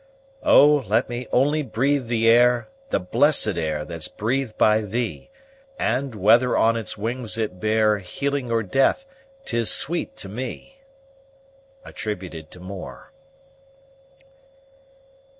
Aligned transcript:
Oh! 0.41 0.83
let 0.87 1.09
me 1.09 1.27
only 1.31 1.61
breathe 1.61 2.07
the 2.07 2.27
air, 2.27 2.69
The 2.89 2.99
blessed 2.99 3.55
air 3.55 3.85
that's 3.85 4.07
breath'd 4.07 4.57
by 4.57 4.81
thee; 4.81 5.29
And, 5.77 6.15
whether 6.15 6.57
on 6.57 6.75
its 6.75 6.97
wings 6.97 7.37
it 7.37 7.59
bear 7.59 7.99
Healing 7.99 8.51
or 8.51 8.63
death, 8.63 9.05
'tis 9.45 9.69
sweet 9.69 10.17
to 10.17 10.27
me! 10.27 10.79
MOORE. 12.59 13.11